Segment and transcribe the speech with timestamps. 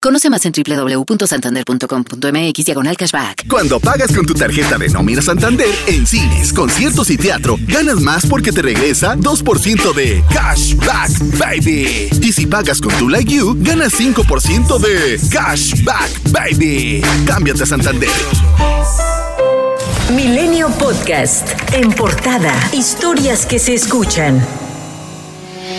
[0.00, 3.48] Conoce más en www.santander.com.mx diagonal cashback.
[3.48, 8.24] Cuando pagas con tu tarjeta de nómina Santander en cines, conciertos y teatro, ganas más
[8.24, 12.10] porque te regresa 2% de cashback, baby.
[12.22, 17.02] Y si pagas con tu Like You, ganas 5% de cashback, baby.
[17.26, 18.08] Cámbiate a Santander.
[20.14, 21.48] Milenio Podcast.
[21.72, 22.54] En portada.
[22.72, 24.46] Historias que se escuchan.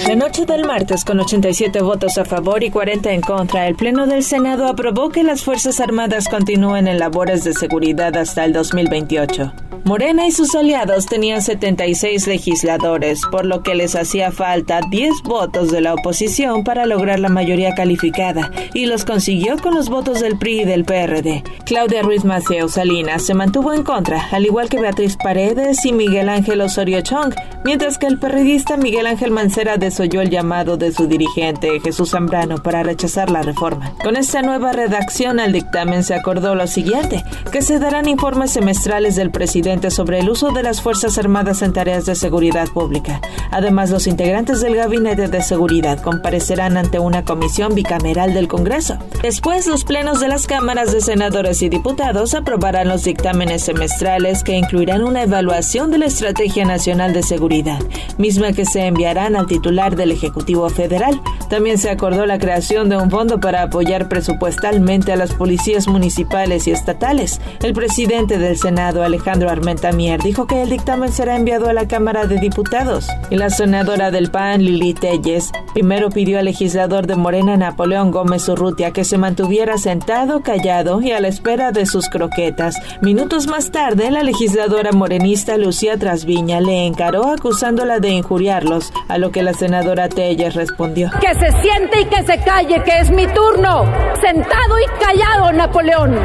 [0.09, 4.07] La noche del martes, con 87 votos a favor y 40 en contra, el Pleno
[4.07, 9.53] del Senado aprobó que las Fuerzas Armadas continúen en labores de seguridad hasta el 2028.
[9.85, 15.71] Morena y sus aliados tenían 76 legisladores, por lo que les hacía falta 10 votos
[15.71, 20.37] de la oposición para lograr la mayoría calificada, y los consiguió con los votos del
[20.37, 21.43] PRI y del PRD.
[21.65, 26.29] Claudia Ruiz Maceo Salinas se mantuvo en contra, al igual que Beatriz Paredes y Miguel
[26.29, 27.33] Ángel Osorio Chong,
[27.63, 32.63] mientras que el perredista Miguel Ángel Mancera desoyó el llamado de su dirigente Jesús Zambrano
[32.63, 33.91] para rechazar la reforma.
[34.01, 39.17] Con esta nueva redacción al dictamen se acordó lo siguiente, que se darán informes semestrales
[39.17, 43.19] del presidente sobre el uso de las Fuerzas Armadas en tareas de seguridad pública.
[43.51, 48.99] Además, los integrantes del Gabinete de Seguridad comparecerán ante una comisión bicameral del Congreso.
[49.21, 54.53] Después, los plenos de las cámaras de senadores y diputados aprobarán los dictámenes semestrales que
[54.53, 57.79] incluirán una evaluación de la Estrategia Nacional de Seguridad,
[58.17, 61.19] misma que se enviarán al titular del Ejecutivo Federal.
[61.49, 66.67] También se acordó la creación de un fondo para apoyar presupuestalmente a las policías municipales
[66.67, 67.41] y estatales.
[67.63, 71.87] El presidente del Senado, Alejandro Armenta, Tamier dijo que el dictamen será enviado a la
[71.87, 73.07] Cámara de Diputados.
[73.29, 78.47] Y la senadora del PAN, Lili Telles, primero pidió al legislador de Morena, Napoleón Gómez
[78.49, 82.75] Urrutia, que se mantuviera sentado, callado y a la espera de sus croquetas.
[83.01, 89.31] Minutos más tarde, la legisladora morenista Lucía Trasviña le encaró acusándola de injuriarlos, a lo
[89.31, 89.78] que la senadora
[90.09, 91.09] Telles respondió.
[91.19, 93.85] Que se siente y que se calle, que es mi turno.
[94.21, 96.17] Sentado y callado, Napoleón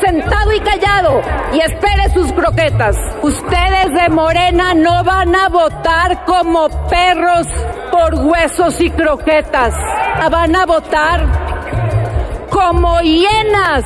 [0.00, 1.20] sentado y callado
[1.52, 2.96] y espere sus croquetas.
[3.22, 7.46] Ustedes de Morena no van a votar como perros
[7.90, 9.74] por huesos y croquetas.
[10.30, 11.26] Van a votar
[12.50, 13.84] como hienas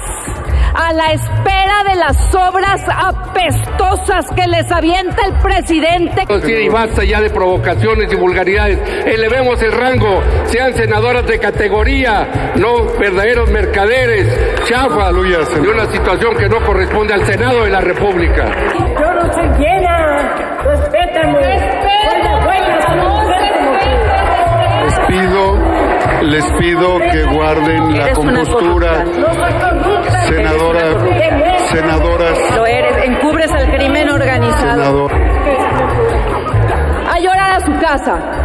[0.75, 6.25] a la espera de las obras apestosas que les avienta el presidente.
[6.47, 8.79] y basta ya de provocaciones y vulgaridades.
[9.07, 14.27] Elevemos el rango, sean senadoras de categoría, no verdaderos mercaderes,
[14.65, 18.47] chafa de una situación que no corresponde al Senado de la República.
[18.79, 21.81] Yo no soy llena, respétame.
[24.85, 25.59] Les pido,
[26.23, 29.05] les pido que guarden la compostura.
[30.31, 30.81] Senadora,
[31.73, 32.39] senadoras.
[32.55, 35.09] Lo eres, encubres al crimen organizado.
[37.09, 38.40] A llorar a su casa.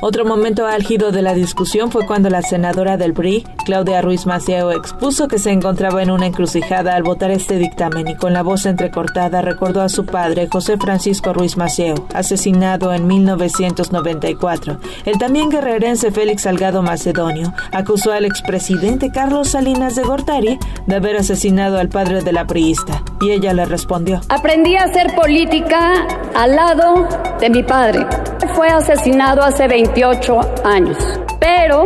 [0.00, 4.70] Otro momento álgido de la discusión fue cuando la senadora del PRI, Claudia Ruiz Macieo,
[4.70, 8.66] expuso que se encontraba en una encrucijada al votar este dictamen y con la voz
[8.66, 14.78] entrecortada recordó a su padre, José Francisco Ruiz Macieo, asesinado en 1994.
[15.06, 21.16] El también guerrerense Félix Salgado Macedonio acusó al expresidente Carlos Salinas de Gortari de haber
[21.16, 24.20] asesinado al padre de la priista y ella le respondió.
[24.28, 27.08] Aprendí a hacer política al lado
[27.40, 28.06] de mi padre.
[28.54, 30.98] Fue asesinado hace 20 28 años,
[31.38, 31.84] pero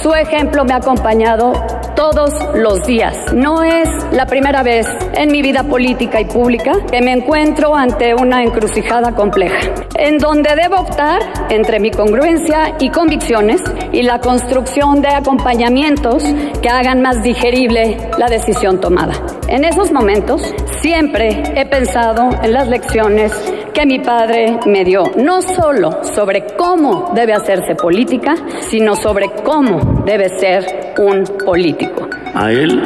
[0.00, 1.52] su ejemplo me ha acompañado
[1.94, 3.14] todos los días.
[3.34, 8.14] No es la primera vez en mi vida política y pública que me encuentro ante
[8.14, 9.58] una encrucijada compleja,
[9.98, 11.20] en donde debo optar
[11.50, 13.60] entre mi congruencia y convicciones
[13.92, 16.24] y la construcción de acompañamientos
[16.62, 19.12] que hagan más digerible la decisión tomada.
[19.48, 20.42] En esos momentos
[20.80, 23.32] siempre he pensado en las lecciones
[23.72, 30.02] que mi padre me dio, no solo sobre cómo debe hacerse política, sino sobre cómo
[30.04, 32.08] debe ser un político.
[32.34, 32.80] A él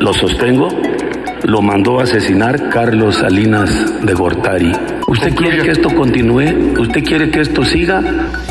[0.00, 0.68] lo sostengo,
[1.44, 4.72] lo mandó a asesinar Carlos Salinas de Gortari.
[5.06, 6.78] ¿Usted quiere que esto continúe?
[6.78, 8.02] ¿Usted quiere que esto siga?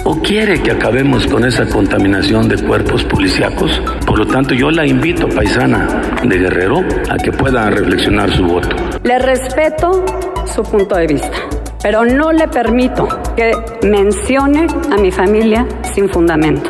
[0.03, 3.81] ¿O quiere que acabemos con esa contaminación de cuerpos policíacos?
[4.05, 8.75] Por lo tanto, yo la invito, paisana de Guerrero, a que pueda reflexionar su voto.
[9.03, 10.03] Le respeto
[10.45, 11.37] su punto de vista
[11.81, 13.51] pero no le permito que
[13.83, 16.69] mencione a mi familia sin fundamento.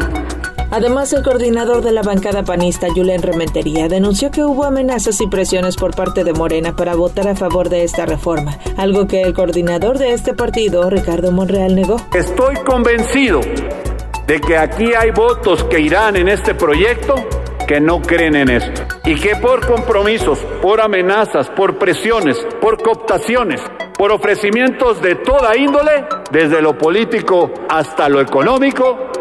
[0.70, 5.78] Además, el coordinador de la bancada panista, Julen Rementería, denunció que hubo amenazas y presiones
[5.78, 9.98] por parte de Morena para votar a favor de esta reforma, algo que el coordinador
[9.98, 11.96] de este partido, Ricardo Monreal, negó.
[12.14, 13.40] Estoy convencido
[14.28, 17.16] de que aquí hay votos que irán en este proyecto
[17.66, 23.62] que no creen en esto y que por compromisos, por amenazas, por presiones, por cooptaciones,
[23.98, 29.12] por ofrecimientos de toda índole, desde lo político hasta lo económico,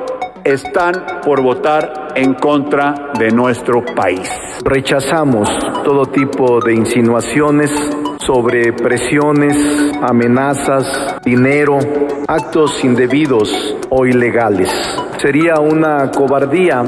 [0.44, 4.30] están por votar en contra de nuestro país.
[4.64, 5.48] Rechazamos
[5.82, 7.72] todo tipo de insinuaciones
[8.24, 9.56] sobre presiones,
[10.02, 11.78] amenazas, dinero,
[12.28, 14.70] actos indebidos o ilegales.
[15.18, 16.82] Sería una cobardía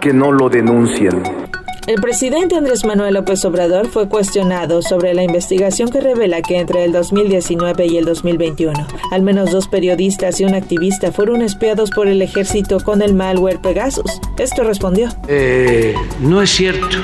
[0.00, 1.47] que no lo denuncien.
[1.88, 6.84] El presidente Andrés Manuel López Obrador fue cuestionado sobre la investigación que revela que entre
[6.84, 12.06] el 2019 y el 2021, al menos dos periodistas y un activista fueron espiados por
[12.06, 14.20] el ejército con el malware Pegasus.
[14.36, 15.08] Esto respondió.
[15.28, 16.98] Eh, no es cierto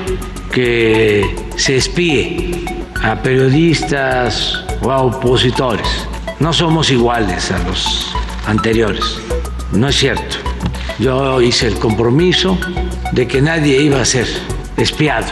[0.53, 2.63] que se espíe
[3.03, 5.89] a periodistas o a opositores.
[6.41, 8.15] No somos iguales a los
[8.47, 9.17] anteriores.
[9.73, 10.37] No es cierto.
[10.99, 12.59] Yo hice el compromiso
[13.13, 14.27] de que nadie iba a ser
[14.77, 15.27] espiado,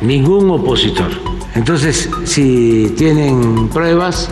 [0.00, 1.10] ningún opositor.
[1.54, 4.30] Entonces, si tienen pruebas,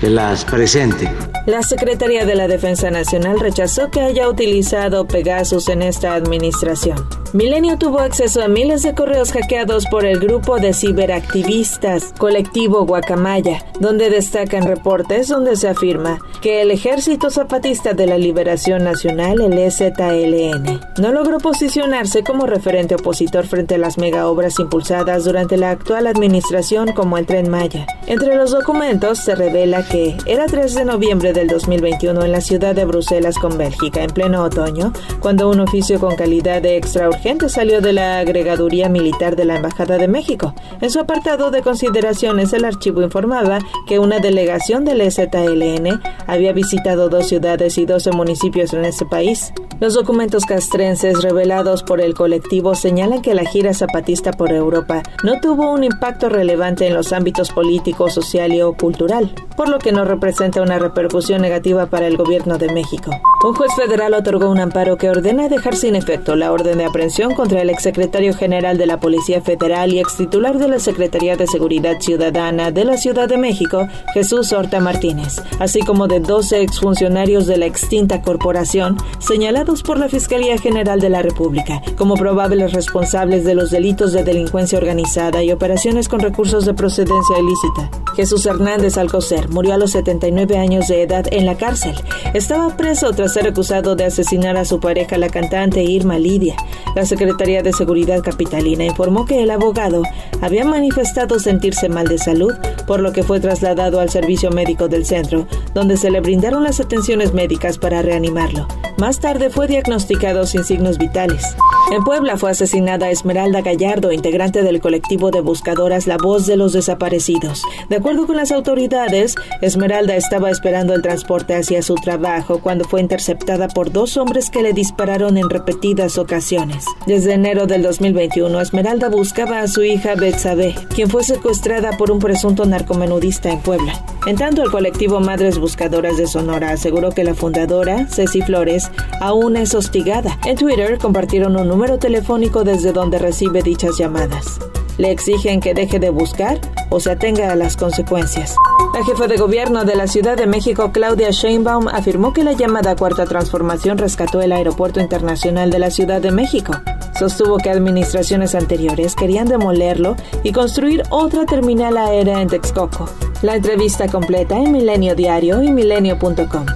[0.00, 1.29] que las presenten.
[1.46, 6.98] La Secretaría de la Defensa Nacional rechazó que haya utilizado Pegasus en esta administración.
[7.32, 13.64] Milenio tuvo acceso a miles de correos hackeados por el grupo de ciberactivistas colectivo Guacamaya,
[13.78, 19.56] donde destacan reportes donde se afirma que el Ejército Zapatista de la Liberación Nacional, el
[19.56, 25.70] EZLN, no logró posicionarse como referente opositor frente a las mega obras impulsadas durante la
[25.70, 27.86] actual administración como el Tren Maya.
[28.08, 32.74] Entre los documentos se revela que era 3 de noviembre del 2021 en la ciudad
[32.74, 37.48] de Bruselas con Bélgica, en pleno otoño, cuando un oficio con calidad de extra urgente
[37.48, 40.54] salió de la agregaduría militar de la Embajada de México.
[40.82, 47.08] En su apartado de consideraciones, el archivo informaba que una delegación del EZLN había visitado
[47.08, 49.50] dos ciudades y 12 municipios en ese país.
[49.80, 55.40] Los documentos castrenses revelados por el colectivo señalan que la gira zapatista por Europa no
[55.40, 59.92] tuvo un impacto relevante en los ámbitos político, social y o cultural, por lo que
[59.92, 63.10] no representa una repercusión negativa para el gobierno de México.
[63.42, 67.34] Un juez federal otorgó un amparo que ordena dejar sin efecto la orden de aprehensión
[67.34, 72.00] contra el exsecretario general de la Policía Federal y extitular de la Secretaría de Seguridad
[72.00, 77.56] Ciudadana de la Ciudad de México, Jesús Horta Martínez, así como de 12 exfuncionarios de
[77.56, 83.54] la extinta corporación señalados por la Fiscalía General de la República como probables responsables de
[83.54, 87.90] los delitos de delincuencia organizada y operaciones con recursos de procedencia ilícita.
[88.14, 91.94] Jesús Hernández Alcocer murió a los 79 años de edad en la cárcel.
[92.34, 96.54] Estaba preso tras ser acusado de asesinar a su pareja, la cantante Irma Lidia.
[96.94, 100.02] La Secretaría de Seguridad Capitalina informó que el abogado
[100.40, 102.54] había manifestado sentirse mal de salud,
[102.86, 106.80] por lo que fue trasladado al servicio médico del centro, donde se le brindaron las
[106.80, 108.68] atenciones médicas para reanimarlo.
[109.00, 111.56] Más tarde fue diagnosticado sin signos vitales.
[111.90, 116.74] En Puebla fue asesinada Esmeralda Gallardo, integrante del colectivo de buscadoras La Voz de los
[116.74, 117.62] Desaparecidos.
[117.88, 123.00] De acuerdo con las autoridades, Esmeralda estaba esperando el transporte hacia su trabajo cuando fue
[123.00, 126.84] interceptada por dos hombres que le dispararon en repetidas ocasiones.
[127.06, 132.18] Desde enero del 2021, Esmeralda buscaba a su hija Betsabe, quien fue secuestrada por un
[132.18, 134.04] presunto narcomenudista en Puebla.
[134.26, 138.89] En tanto, el colectivo Madres Buscadoras de Sonora aseguró que la fundadora, Ceci Flores,
[139.20, 140.38] aún es hostigada.
[140.44, 144.58] En Twitter compartieron un número telefónico desde donde recibe dichas llamadas.
[144.98, 146.60] Le exigen que deje de buscar
[146.90, 148.54] o se atenga a las consecuencias.
[148.92, 152.96] La jefa de gobierno de la Ciudad de México, Claudia Sheinbaum, afirmó que la llamada
[152.96, 156.72] Cuarta Transformación rescató el Aeropuerto Internacional de la Ciudad de México.
[157.18, 163.08] Sostuvo que administraciones anteriores querían demolerlo y construir otra terminal aérea en Texcoco.
[163.42, 166.66] La entrevista completa en Milenio Diario y milenio.com.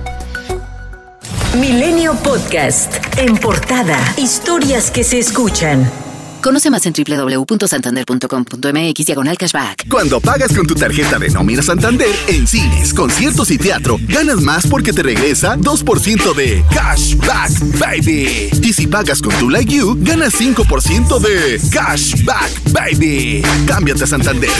[1.60, 2.92] Milenio Podcast.
[3.16, 3.96] En portada.
[4.16, 5.88] Historias que se escuchan.
[6.42, 9.88] Conoce más en www.santander.com.mx diagonal cashback.
[9.88, 14.66] Cuando pagas con tu tarjeta de nómina Santander en cines, conciertos y teatro, ganas más
[14.66, 18.50] porque te regresa 2% de cashback, baby.
[18.60, 23.42] Y si pagas con tu Like You, ganas 5% de cashback, baby.
[23.66, 24.50] Cámbiate a Santander.